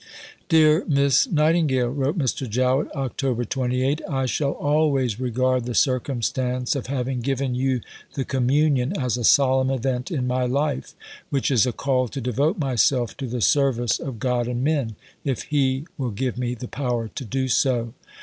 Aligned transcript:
"Dear 0.49 0.83
Miss 0.87 1.27
Nightingale," 1.29 1.89
wrote 1.91 2.17
Mr. 2.17 2.49
Jowett 2.49 2.91
(Oct. 2.93 3.49
28), 3.49 4.01
"I 4.09 4.25
shall 4.25 4.53
always 4.53 5.19
regard 5.19 5.65
the 5.65 5.75
circumstance 5.75 6.75
of 6.75 6.87
having 6.87 7.19
given 7.21 7.53
you 7.53 7.81
the 8.15 8.25
Communion 8.25 8.97
as 8.99 9.15
a 9.15 9.23
solemn 9.23 9.69
event 9.69 10.09
in 10.09 10.25
my 10.25 10.47
life 10.47 10.95
which 11.29 11.51
is 11.51 11.67
a 11.67 11.71
call 11.71 12.07
to 12.07 12.19
devote 12.19 12.57
myself 12.57 13.15
to 13.17 13.27
the 13.27 13.41
service 13.41 13.99
of 13.99 14.17
God 14.17 14.47
and 14.47 14.63
men 14.63 14.95
(if 15.23 15.43
He 15.43 15.85
will 15.99 16.09
give 16.09 16.35
me 16.35 16.55
the 16.55 16.67
power 16.67 17.07
to 17.09 17.23
do 17.23 17.47
so). 17.47 17.93